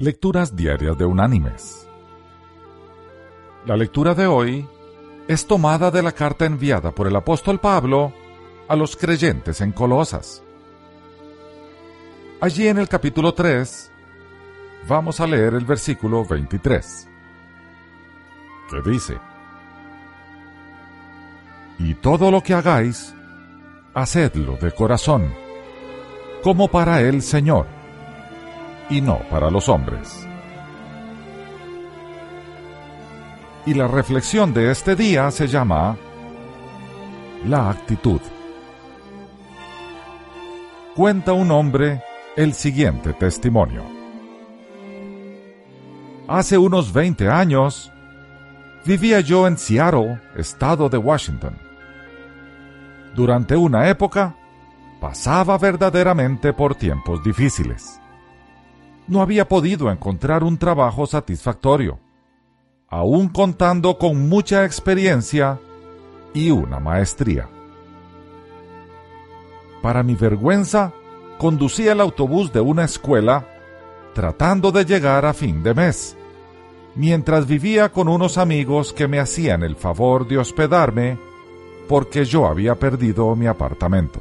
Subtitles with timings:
[0.00, 1.88] Lecturas Diarias de Unánimes.
[3.66, 4.64] La lectura de hoy
[5.26, 8.12] es tomada de la carta enviada por el apóstol Pablo
[8.68, 10.44] a los creyentes en Colosas.
[12.40, 13.90] Allí en el capítulo 3
[14.88, 17.08] vamos a leer el versículo 23,
[18.70, 19.18] que dice,
[21.80, 23.16] Y todo lo que hagáis,
[23.94, 25.34] hacedlo de corazón,
[26.44, 27.77] como para el Señor
[28.90, 30.26] y no para los hombres.
[33.66, 35.96] Y la reflexión de este día se llama
[37.44, 38.20] La actitud.
[40.94, 42.02] Cuenta un hombre
[42.36, 43.82] el siguiente testimonio.
[46.26, 47.92] Hace unos 20 años,
[48.84, 51.56] vivía yo en Seattle, estado de Washington.
[53.14, 54.34] Durante una época,
[55.00, 58.00] pasaba verdaderamente por tiempos difíciles
[59.08, 61.98] no había podido encontrar un trabajo satisfactorio,
[62.88, 65.58] aún contando con mucha experiencia
[66.34, 67.48] y una maestría.
[69.82, 70.92] Para mi vergüenza,
[71.38, 73.46] conducía el autobús de una escuela
[74.14, 76.16] tratando de llegar a fin de mes,
[76.94, 81.18] mientras vivía con unos amigos que me hacían el favor de hospedarme
[81.88, 84.20] porque yo había perdido mi apartamento.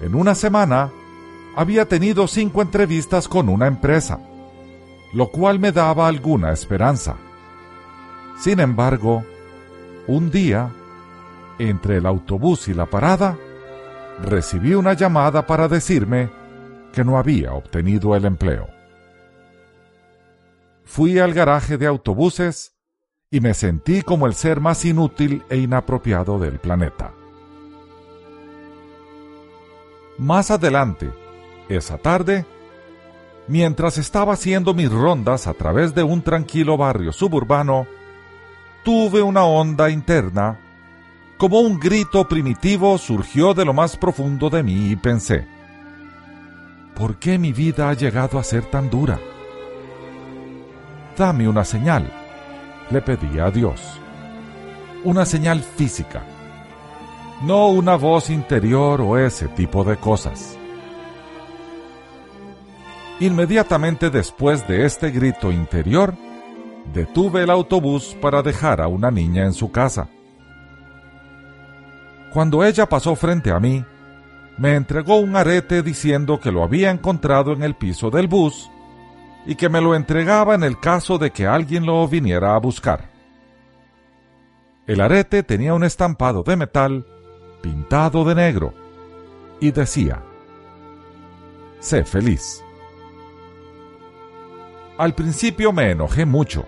[0.00, 0.92] En una semana
[1.56, 4.20] había tenido cinco entrevistas con una empresa,
[5.12, 7.16] lo cual me daba alguna esperanza.
[8.38, 9.24] Sin embargo,
[10.06, 10.70] un día,
[11.58, 13.36] entre el autobús y la parada,
[14.22, 16.30] recibí una llamada para decirme
[16.92, 18.68] que no había obtenido el empleo.
[20.84, 22.78] Fui al garaje de autobuses
[23.30, 27.12] y me sentí como el ser más inútil e inapropiado del planeta.
[30.16, 31.10] Más adelante,
[31.68, 32.44] esa tarde,
[33.46, 37.86] mientras estaba haciendo mis rondas a través de un tranquilo barrio suburbano,
[38.84, 40.58] tuve una onda interna,
[41.36, 45.46] como un grito primitivo surgió de lo más profundo de mí y pensé,
[46.96, 49.20] ¿por qué mi vida ha llegado a ser tan dura?
[51.16, 52.10] Dame una señal,
[52.90, 54.00] le pedí a Dios.
[55.04, 56.24] Una señal física,
[57.42, 60.57] no una voz interior o ese tipo de cosas.
[63.20, 66.14] Inmediatamente después de este grito interior,
[66.92, 70.08] detuve el autobús para dejar a una niña en su casa.
[72.32, 73.84] Cuando ella pasó frente a mí,
[74.56, 78.70] me entregó un arete diciendo que lo había encontrado en el piso del bus
[79.46, 83.08] y que me lo entregaba en el caso de que alguien lo viniera a buscar.
[84.86, 87.06] El arete tenía un estampado de metal
[87.62, 88.74] pintado de negro
[89.60, 90.22] y decía,
[91.80, 92.62] Sé feliz.
[94.98, 96.66] Al principio me enojé mucho.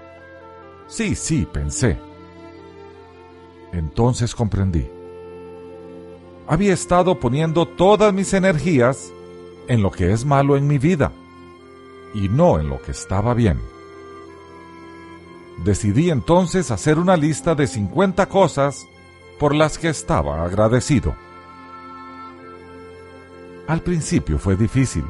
[0.87, 1.99] Sí, sí, pensé.
[3.73, 4.89] Entonces comprendí.
[6.47, 9.13] Había estado poniendo todas mis energías
[9.67, 11.11] en lo que es malo en mi vida
[12.15, 13.61] y no en lo que estaba bien.
[15.65, 18.87] Decidí entonces hacer una lista de 50 cosas
[19.41, 21.17] por las que estaba agradecido.
[23.67, 25.05] Al principio fue difícil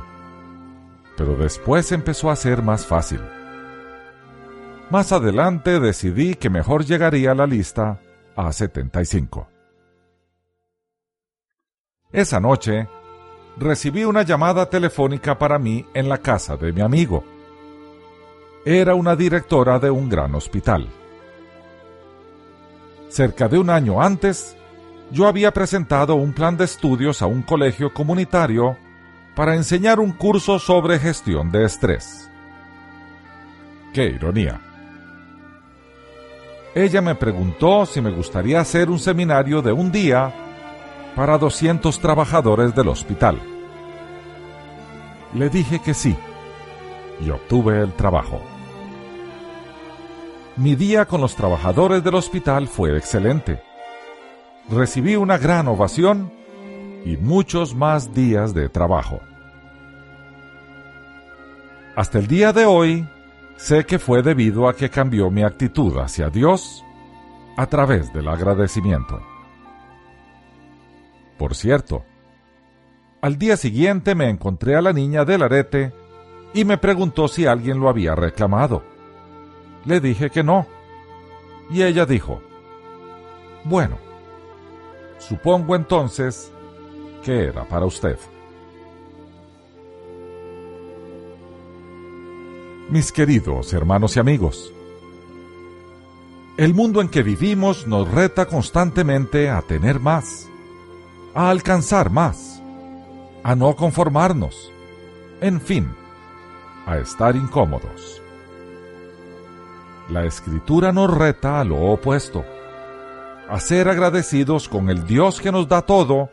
[1.21, 3.21] pero después empezó a ser más fácil.
[4.89, 8.01] Más adelante decidí que mejor llegaría a la lista
[8.35, 9.47] a 75.
[12.11, 12.89] Esa noche,
[13.59, 17.23] recibí una llamada telefónica para mí en la casa de mi amigo.
[18.65, 20.89] Era una directora de un gran hospital.
[23.11, 24.57] Cerca de un año antes,
[25.11, 28.79] yo había presentado un plan de estudios a un colegio comunitario
[29.35, 32.31] para enseñar un curso sobre gestión de estrés.
[33.93, 34.61] ¡Qué ironía!
[36.75, 40.33] Ella me preguntó si me gustaría hacer un seminario de un día
[41.17, 43.41] para 200 trabajadores del hospital.
[45.35, 46.17] Le dije que sí
[47.21, 48.41] y obtuve el trabajo.
[50.57, 53.63] Mi día con los trabajadores del hospital fue excelente.
[54.69, 56.33] Recibí una gran ovación
[57.05, 59.21] y muchos más días de trabajo.
[61.97, 63.09] Hasta el día de hoy,
[63.57, 66.85] sé que fue debido a que cambió mi actitud hacia Dios
[67.57, 69.21] a través del agradecimiento.
[71.37, 72.05] Por cierto,
[73.23, 75.93] al día siguiente me encontré a la niña del arete
[76.55, 78.83] y me preguntó si alguien lo había reclamado.
[79.85, 80.67] Le dije que no.
[81.71, 82.43] Y ella dijo,
[83.65, 83.99] bueno,
[85.19, 86.53] supongo entonces
[87.23, 88.19] que era para usted.
[92.89, 94.73] Mis queridos hermanos y amigos,
[96.57, 100.49] el mundo en que vivimos nos reta constantemente a tener más,
[101.35, 102.61] a alcanzar más,
[103.45, 104.73] a no conformarnos,
[105.41, 105.89] en fin,
[106.87, 108.21] a estar incómodos.
[110.11, 112.45] La escritura nos reta a lo opuesto,
[113.49, 116.29] a ser agradecidos con el Dios que nos da todo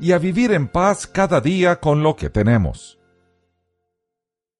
[0.00, 2.98] y a vivir en paz cada día con lo que tenemos.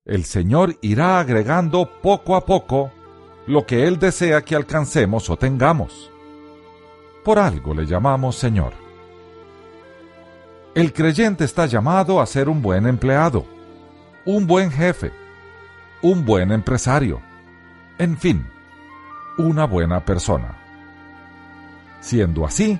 [0.05, 2.91] El Señor irá agregando poco a poco
[3.47, 6.11] lo que Él desea que alcancemos o tengamos.
[7.25, 8.73] Por algo le llamamos Señor.
[10.75, 13.47] El creyente está llamado a ser un buen empleado,
[14.27, 15.13] un buen jefe,
[16.03, 17.21] un buen empresario,
[17.97, 18.47] en fin,
[19.39, 20.59] una buena persona.
[22.01, 22.79] Siendo así,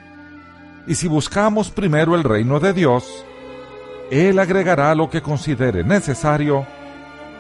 [0.87, 3.25] y si buscamos primero el reino de Dios,
[4.11, 6.67] Él agregará lo que considere necesario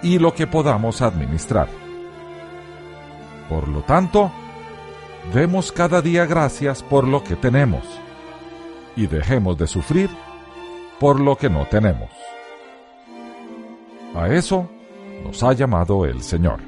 [0.02, 1.68] y lo que podamos administrar.
[3.48, 4.32] Por lo tanto,
[5.32, 7.84] demos cada día gracias por lo que tenemos
[8.96, 10.10] y dejemos de sufrir
[10.98, 12.10] por lo que no tenemos.
[14.14, 14.70] A eso
[15.24, 16.60] nos ha llamado el Señor.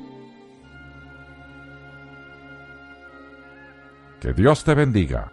[4.21, 5.31] Que Dios te bendiga.